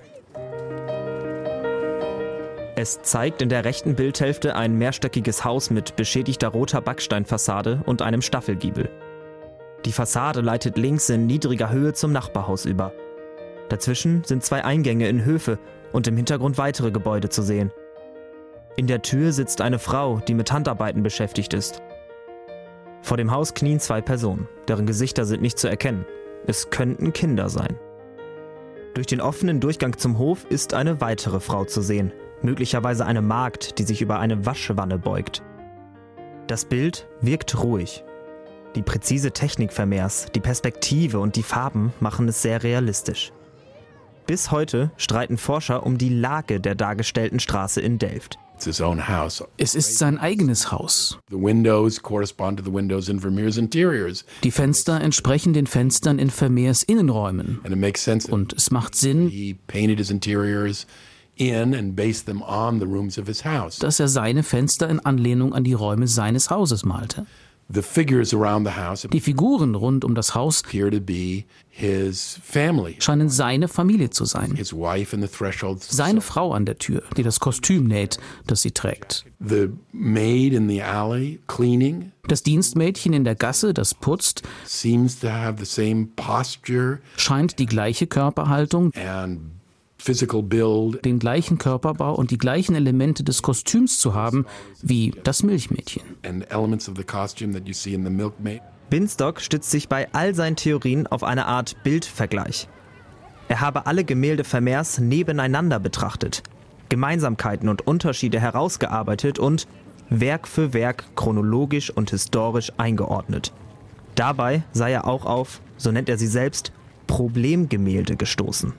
[2.76, 8.22] Es zeigt in der rechten Bildhälfte ein mehrstöckiges Haus mit beschädigter roter Backsteinfassade und einem
[8.22, 8.88] Staffelgiebel.
[9.84, 12.94] Die Fassade leitet links in niedriger Höhe zum Nachbarhaus über.
[13.70, 15.58] Dazwischen sind zwei Eingänge in Höfe
[15.92, 17.72] und im Hintergrund weitere Gebäude zu sehen.
[18.76, 21.82] In der Tür sitzt eine Frau, die mit Handarbeiten beschäftigt ist.
[23.04, 26.06] Vor dem Haus knien zwei Personen, deren Gesichter sind nicht zu erkennen.
[26.48, 27.78] Es könnten Kinder sein.
[28.96, 33.78] Durch den offenen Durchgang zum Hof ist eine weitere Frau zu sehen, möglicherweise eine Magd,
[33.78, 35.44] die sich über eine Waschwanne beugt.
[36.48, 38.04] Das Bild wirkt ruhig.
[38.76, 43.32] Die präzise Technik Vermeers, die Perspektive und die Farben machen es sehr realistisch.
[44.26, 48.40] Bis heute streiten Forscher um die Lage der dargestellten Straße in Delft.
[49.58, 51.20] Es ist sein eigenes Haus.
[54.44, 57.60] Die Fenster entsprechen den Fenstern in Vermeers Innenräumen.
[58.32, 59.30] Und es macht Sinn,
[63.80, 67.26] dass er seine Fenster in Anlehnung an die Räume seines Hauses malte.
[69.12, 70.64] Die Figuren rund um das Haus
[73.00, 74.54] scheinen seine Familie zu sein.
[75.84, 79.26] Seine Frau an der Tür, die das Kostüm näht, das sie trägt.
[82.28, 84.44] Das Dienstmädchen in der Gasse, das putzt,
[87.18, 88.92] scheint die gleiche Körperhaltung
[91.04, 94.46] den gleichen Körperbau und die gleichen Elemente des Kostüms zu haben
[94.82, 96.04] wie das Milchmädchen.
[98.90, 102.68] Binstock stützt sich bei all seinen Theorien auf eine Art Bildvergleich.
[103.48, 106.44] Er habe alle Gemälde Vermeers nebeneinander betrachtet,
[106.90, 109.68] Gemeinsamkeiten und Unterschiede herausgearbeitet und
[110.10, 113.52] Werk für Werk chronologisch und historisch eingeordnet.
[114.16, 116.72] Dabei sei er auch auf, so nennt er sie selbst,
[117.08, 118.74] Problemgemälde gestoßen.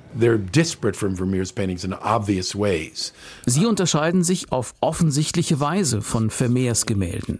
[3.47, 7.39] Sie unterscheiden sich auf offensichtliche Weise von Vermeers Gemälden.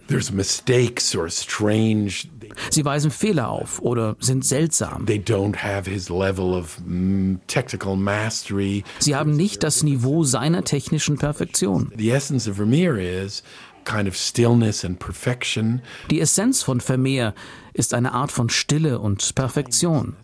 [2.69, 5.05] Sie weisen Fehler auf oder sind seltsam.
[6.85, 7.35] Mm,
[8.99, 11.91] Sie haben nicht das Niveau seiner technischen Perfektion.
[11.97, 13.43] The essence of Vermeer is
[13.85, 15.81] kind of stillness and perfection.
[16.09, 17.33] Die Essenz von Vermeer
[17.75, 20.15] ist eine Art von Stille und Perfektion.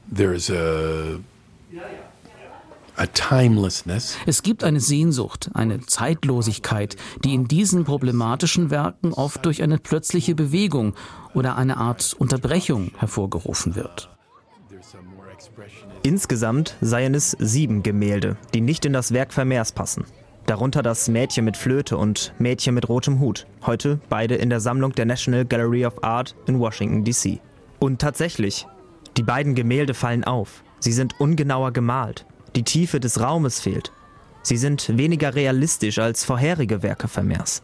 [4.26, 10.34] Es gibt eine Sehnsucht, eine Zeitlosigkeit, die in diesen problematischen Werken oft durch eine plötzliche
[10.34, 10.94] Bewegung
[11.34, 14.10] oder eine Art Unterbrechung hervorgerufen wird.
[16.04, 20.06] Insgesamt seien es sieben Gemälde, die nicht in das Werk Vermeers passen.
[20.52, 23.48] Darunter das Mädchen mit Flöte und Mädchen mit rotem Hut.
[23.66, 27.40] Heute beide in der Sammlung der National Gallery of Art in Washington, D.C.
[27.80, 28.68] Und tatsächlich,
[29.16, 30.62] die beiden Gemälde fallen auf.
[30.80, 32.26] Sie sind ungenauer gemalt.
[32.58, 33.94] Die Tiefe des Raumes fehlt.
[34.42, 37.64] Sie sind weniger realistisch als vorherige Werke Vermeers.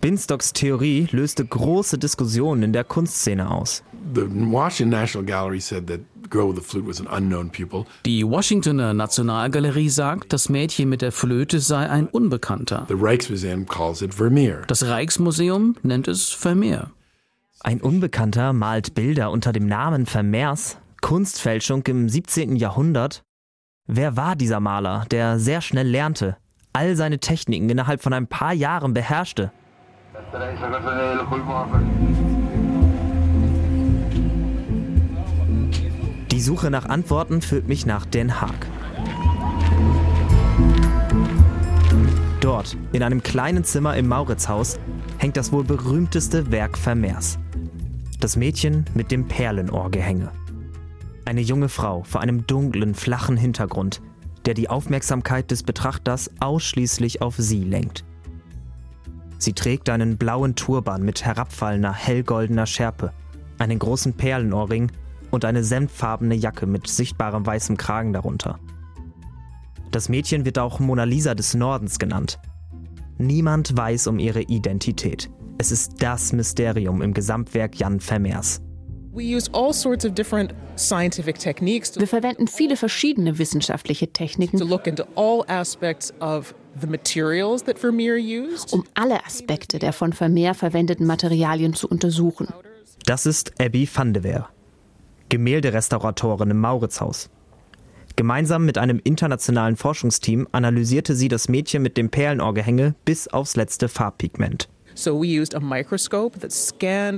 [0.00, 3.82] Binstocks Theorie löste große Diskussionen in der Kunstszene aus.
[8.06, 12.86] Die Washingtoner Nationalgalerie sagt, das Mädchen mit der Flöte sei ein Unbekannter.
[12.88, 14.62] The Rijksmuseum calls it Vermeer.
[14.68, 16.92] Das Rijksmuseum nennt es Vermeer.
[17.60, 22.56] Ein Unbekannter malt Bilder unter dem Namen Vermeers, Kunstfälschung im 17.
[22.56, 23.22] Jahrhundert.
[23.86, 26.38] Wer war dieser Maler, der sehr schnell lernte,
[26.72, 29.52] all seine Techniken innerhalb von ein paar Jahren beherrschte?
[36.30, 38.66] Die Suche nach Antworten führt mich nach Den Haag.
[42.40, 44.78] Dort, in einem kleinen Zimmer im Mauritzhaus,
[45.18, 47.38] hängt das wohl berühmteste Werk Vermeers.
[48.20, 50.30] Das Mädchen mit dem Perlenohrgehänge.
[51.24, 54.00] Eine junge Frau vor einem dunklen, flachen Hintergrund,
[54.46, 58.04] der die Aufmerksamkeit des Betrachters ausschließlich auf sie lenkt.
[59.40, 63.12] Sie trägt einen blauen Turban mit herabfallender hellgoldener Schärpe,
[63.58, 64.92] einen großen Perlenohrring
[65.30, 68.58] und eine senffarbene Jacke mit sichtbarem weißem Kragen darunter.
[69.90, 72.38] Das Mädchen wird auch Mona Lisa des Nordens genannt.
[73.16, 75.30] Niemand weiß um ihre Identität.
[75.56, 78.62] Es ist das Mysterium im Gesamtwerk Jan Vermeers.
[81.98, 84.62] Wir verwenden viele verschiedene wissenschaftliche Techniken,
[88.70, 92.46] um alle Aspekte der von Vermeer verwendeten Materialien zu untersuchen.
[93.04, 94.48] Das ist Abby van de Weer,
[95.28, 97.30] Gemälderestauratorin im Mauritzhaus.
[98.14, 103.88] Gemeinsam mit einem internationalen Forschungsteam analysierte sie das Mädchen mit dem Perlenohrgehänge bis aufs letzte
[103.88, 104.68] Farbpigment.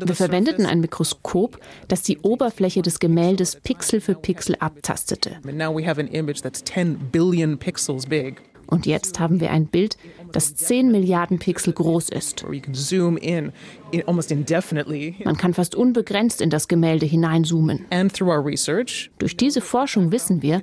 [0.07, 5.39] Wir verwendeten ein Mikroskop, das die Oberfläche des Gemäldes Pixel für Pixel abtastete.
[8.67, 9.99] Und jetzt haben wir ein Bild,
[10.33, 12.45] das 10 Milliarden Pixel groß ist.
[15.25, 17.87] Man kann fast unbegrenzt in das Gemälde hineinzoomen.
[19.19, 20.61] Durch diese Forschung wissen wir,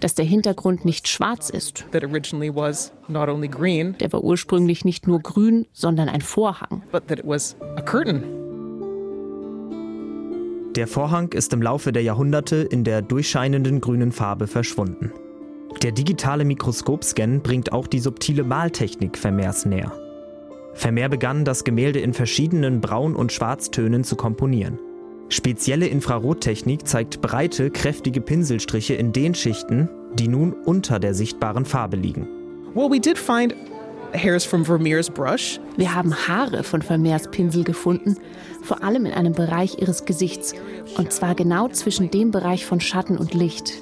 [0.00, 1.84] dass der Hintergrund nicht schwarz ist.
[1.92, 6.82] Der war ursprünglich nicht nur grün, sondern ein Vorhang.
[10.76, 15.12] Der Vorhang ist im Laufe der Jahrhunderte in der durchscheinenden grünen Farbe verschwunden.
[15.82, 19.92] Der digitale Mikroskopscan bringt auch die subtile Maltechnik Vermeers näher.
[20.74, 24.78] Vermeer begann, das Gemälde in verschiedenen Braun- und Schwarztönen zu komponieren.
[25.28, 31.96] Spezielle Infrarottechnik zeigt breite, kräftige Pinselstriche in den Schichten, die nun unter der sichtbaren Farbe
[31.96, 32.26] liegen.
[32.74, 33.54] Well, we did find
[34.14, 35.60] hairs from Vermeer's brush.
[35.76, 38.16] Wir haben Haare von Vermeers Pinsel gefunden,
[38.62, 40.54] vor allem in einem Bereich ihres Gesichts,
[40.96, 43.74] und zwar genau zwischen dem Bereich von Schatten und Licht.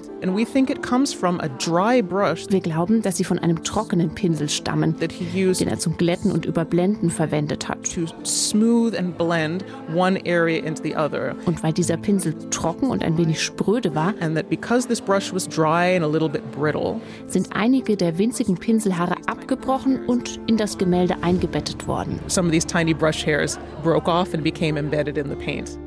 [2.48, 7.11] Wir glauben, dass sie von einem trockenen Pinsel stammen, den er zum Glätten und Überblenden
[7.11, 7.96] verwendet hat.
[11.46, 14.14] Und weil dieser Pinsel trocken und ein wenig spröde war,
[17.26, 22.18] sind einige der winzigen Pinselhaare abgebrochen und in das Gemälde eingebettet worden.
[22.29, 25.79] Some of these tiny brush hairs broke off and became embedded in the paint.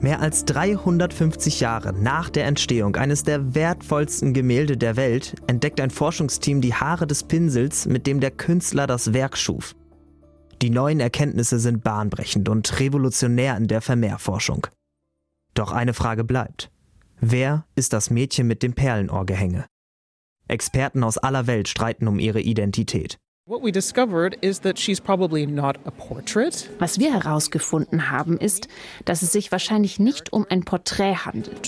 [0.00, 5.90] Mehr als 350 Jahre nach der Entstehung eines der wertvollsten Gemälde der Welt entdeckt ein
[5.90, 9.76] Forschungsteam die Haare des Pinsels, mit dem der Künstler das Werk schuf.
[10.62, 14.66] Die neuen Erkenntnisse sind bahnbrechend und revolutionär in der Vermehrforschung.
[15.52, 16.70] Doch eine Frage bleibt.
[17.20, 19.66] Wer ist das Mädchen mit dem Perlenohrgehänge?
[20.48, 23.18] Experten aus aller Welt streiten um ihre Identität.
[26.78, 28.68] Was wir herausgefunden haben, ist,
[29.04, 31.66] dass es sich wahrscheinlich nicht um ein Porträt handelt.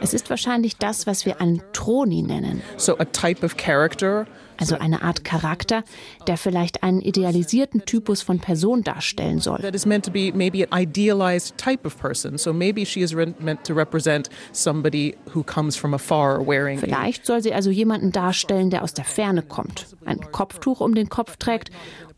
[0.00, 2.62] Es ist wahrscheinlich das, was wir einen Troni nennen.
[2.78, 4.24] So a type of character
[4.60, 5.82] also eine Art Charakter,
[6.26, 9.58] der vielleicht einen idealisierten Typus von Person darstellen soll.
[9.58, 12.38] That is meant to be maybe an idealized type of person.
[12.38, 16.78] So maybe she is meant to represent somebody who comes from afar wearing.
[16.78, 21.08] Vielleicht soll sie also jemanden darstellen, der aus der Ferne kommt, ein Kopftuch um den
[21.08, 21.70] Kopf trägt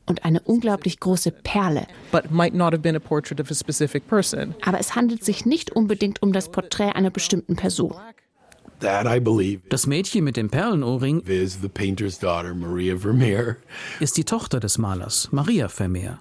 [0.07, 1.87] und eine unglaublich große Perle.
[4.63, 7.95] Aber es handelt sich nicht unbedingt um das Porträt einer bestimmten Person.
[9.69, 11.21] Das Mädchen mit dem Perlenohrring
[14.01, 16.21] ist die Tochter des Malers, Maria Vermeer.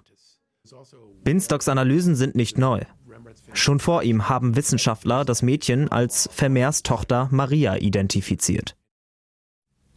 [1.24, 2.82] Binstocks Analysen sind nicht neu.
[3.54, 8.76] Schon vor ihm haben Wissenschaftler das Mädchen als Vermeers Tochter Maria identifiziert.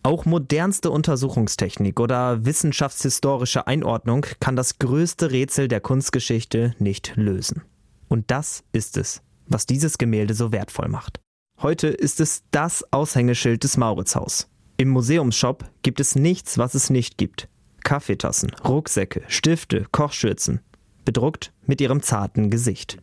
[0.03, 7.63] Auch modernste Untersuchungstechnik oder wissenschaftshistorische Einordnung kann das größte Rätsel der Kunstgeschichte nicht lösen.
[8.09, 11.24] Und das ist es, was dieses Gemälde so wertvoll macht.
[11.63, 14.49] Heute ist es das Aushängeschild des Mauritzhaus.
[14.77, 17.49] Im Museumsshop gibt es nichts, was es nicht gibt.
[17.85, 20.61] Kaffeetassen, Rucksäcke, Stifte, Kochschürzen.
[21.05, 22.99] Bedruckt mit ihrem zarten Gesicht.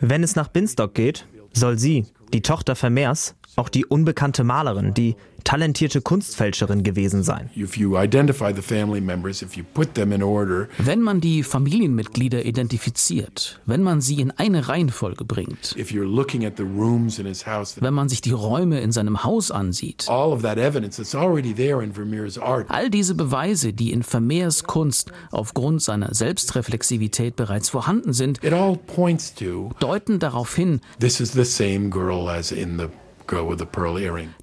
[0.00, 5.16] Wenn es nach Binstock geht, soll sie, die Tochter Vermeers, auch die unbekannte Malerin, die
[5.44, 7.50] talentierte Kunstfälscherin gewesen sein.
[10.78, 18.20] Wenn man die Familienmitglieder identifiziert, wenn man sie in eine Reihenfolge bringt, wenn man sich
[18.20, 20.06] die Räume in seinem Haus ansieht,
[22.68, 28.40] all diese Beweise, die in Vermeers Kunst aufgrund seiner Selbstreflexivität bereits vorhanden sind,
[29.80, 30.80] deuten darauf hin,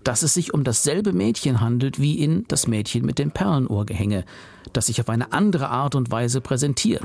[0.03, 4.25] dass es sich um dasselbe Mädchen handelt wie in Das Mädchen mit dem Perlenohrgehänge,
[4.73, 7.01] das sich auf eine andere Art und Weise präsentiert.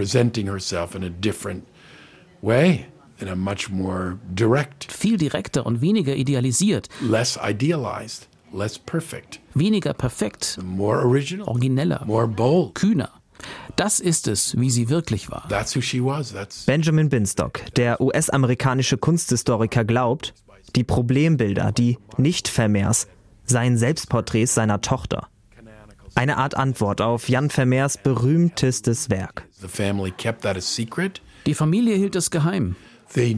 [4.88, 6.88] Viel direkter und weniger idealisiert.
[7.00, 9.40] Less idealized, less perfect.
[9.54, 10.58] Weniger perfekt.
[10.62, 11.46] More original.
[11.48, 12.04] Origineller.
[12.06, 12.74] More bold.
[12.74, 13.10] Kühner.
[13.76, 15.46] Das ist es, wie sie wirklich war.
[15.48, 16.32] That's who she was.
[16.32, 20.34] That's Benjamin Binstock, der US-amerikanische Kunsthistoriker, glaubt,
[20.76, 23.08] die Problembilder, die Nicht-Vermeers,
[23.44, 25.28] seien Selbstporträts seiner Tochter.
[26.14, 29.48] Eine Art Antwort auf Jan Vermeers berühmtestes Werk.
[31.46, 32.76] Die Familie hielt es geheim.
[33.08, 33.36] Sie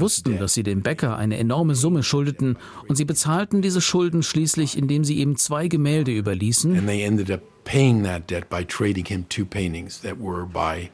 [0.00, 4.76] wussten, dass sie dem Bäcker eine enorme Summe schuldeten und sie bezahlten diese Schulden schließlich,
[4.76, 6.76] indem sie ihm zwei Gemälde überließen.
[6.76, 10.90] And they ended up paying that debt by trading him two paintings that were by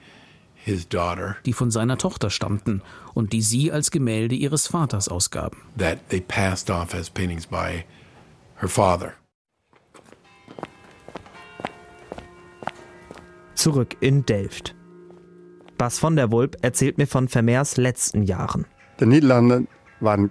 [0.66, 2.82] die von seiner Tochter stammten
[3.14, 5.58] und die sie als Gemälde ihres Vaters ausgaben.
[5.78, 7.84] That they passed off as paintings by
[8.60, 9.12] her father.
[13.54, 14.74] Zurück in Delft.
[15.78, 18.66] Bas von der Wulp erzählt mir von Vermeers letzten Jahren.
[19.00, 19.66] Die Niederlande
[20.00, 20.30] waren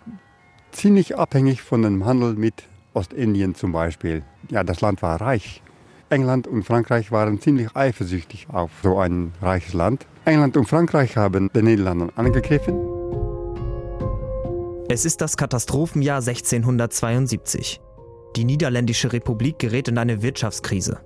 [0.72, 2.64] ziemlich abhängig von dem Handel mit
[2.94, 4.24] Ostindien zum Beispiel.
[4.50, 5.62] Ja, das Land war reich.
[6.10, 10.06] England und Frankreich waren ziemlich eifersüchtig auf so ein reiches Land.
[10.26, 12.76] England und Frankreich haben den Niederlanden angegriffen.
[14.88, 17.82] Es ist das Katastrophenjahr 1672.
[18.36, 21.00] Die Niederländische Republik gerät in eine Wirtschaftskrise.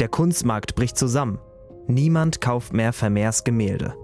[0.00, 1.38] Der Kunstmarkt bricht zusammen.
[1.86, 3.94] Niemand kauft mehr Vermeers Gemälde.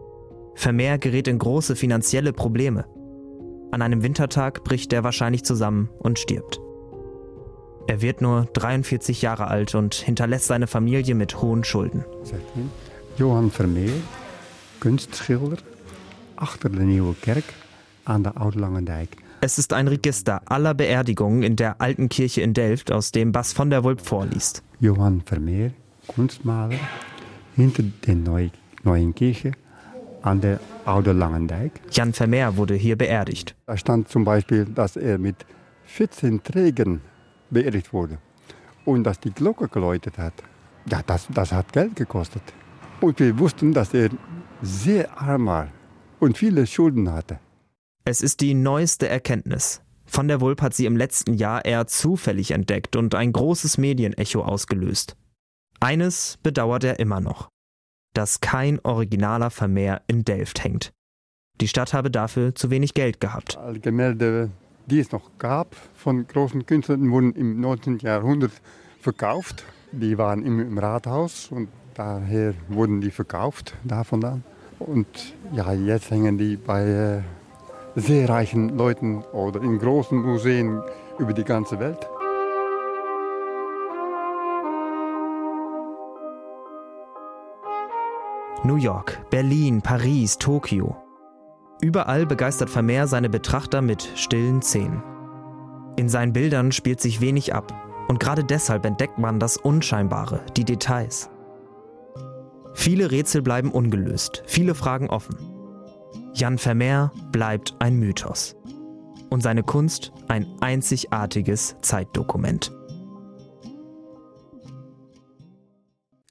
[0.54, 2.84] Vermeer gerät in große finanzielle Probleme.
[3.70, 6.61] An einem Wintertag bricht er wahrscheinlich zusammen und stirbt.
[7.86, 12.04] Er wird nur 43 Jahre alt und hinterlässt seine Familie mit hohen Schulden.
[13.16, 13.92] Johann Vermeer,
[14.81, 15.59] Kunstschilder,
[16.37, 17.45] achter de Nieuwe Kerk
[18.05, 19.11] an der Oud-Langendijk.
[19.43, 23.53] Es ist ein Register aller Beerdigungen in der alten Kirche in Delft, aus dem Bas
[23.53, 24.62] von der Wulp vorliest.
[24.81, 25.72] Johann Vermeer,
[26.09, 26.78] Kunstmaler,
[27.57, 28.49] hinter der Neu
[28.83, 29.53] neuen Kirche
[30.22, 31.72] an der Oude Langendijk.
[31.93, 33.55] Jan Vermeer wurde hier beerdigt.
[33.66, 35.37] Da stand zum Beispiel, dass er mit
[35.85, 37.01] 14 Trägern
[37.51, 38.18] beerdigt wurde.
[38.85, 40.35] Und dass die Glocke geläutet hat,
[40.91, 42.43] ja, das, das hat Geld gekostet.
[43.01, 44.11] Und wir wussten, dass er
[44.62, 45.68] sehr arm war
[46.18, 47.38] und viele Schulden hatte.
[48.04, 49.82] Es ist die neueste Erkenntnis.
[50.11, 54.42] Van der Wulp hat sie im letzten Jahr eher zufällig entdeckt und ein großes Medienecho
[54.42, 55.16] ausgelöst.
[55.78, 57.48] Eines bedauert er immer noch,
[58.14, 60.92] dass kein originaler Vermeer in Delft hängt.
[61.61, 63.58] Die Stadt habe dafür zu wenig Geld gehabt.
[63.82, 64.50] Gemälde
[64.90, 67.98] die es noch gab von großen Künstlern, wurden im 19.
[67.98, 68.52] Jahrhundert
[68.98, 69.64] verkauft.
[69.93, 74.45] Die waren immer im Rathaus und daher wurden die verkauft davon dann.
[74.78, 77.20] Und ja, jetzt hängen die bei äh,
[77.97, 80.80] sehr reichen Leuten oder in großen Museen
[81.18, 82.09] über die ganze Welt.
[88.62, 90.97] New York, Berlin, Paris, Tokio.
[91.80, 95.03] Überall begeistert Vermeer seine Betrachter mit stillen Szenen.
[95.97, 97.74] In seinen Bildern spielt sich wenig ab
[98.11, 101.30] und gerade deshalb entdeckt man das Unscheinbare, die Details.
[102.74, 105.36] Viele Rätsel bleiben ungelöst, viele Fragen offen.
[106.34, 108.56] Jan Vermeer bleibt ein Mythos
[109.30, 112.72] und seine Kunst ein einzigartiges Zeitdokument.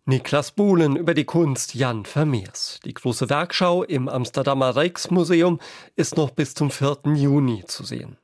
[0.04, 2.82] Niklas Buhlen über die Kunst Jan Vermeers.
[2.84, 5.60] Die große Werkschau im Amsterdamer Rijksmuseum
[5.96, 7.14] ist noch bis zum 4.
[7.16, 8.18] Juni zu sehen.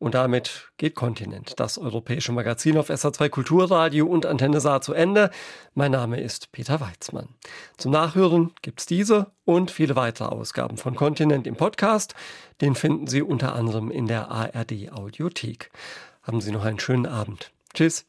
[0.00, 5.30] Und damit geht Kontinent, das europäische Magazin auf SA2 Kulturradio und Antenne Saar zu Ende.
[5.74, 7.28] Mein Name ist Peter Weizmann.
[7.76, 12.14] Zum Nachhören gibt's diese und viele weitere Ausgaben von Kontinent im Podcast.
[12.62, 15.70] Den finden Sie unter anderem in der ARD Audiothek.
[16.22, 17.52] Haben Sie noch einen schönen Abend.
[17.74, 18.06] Tschüss.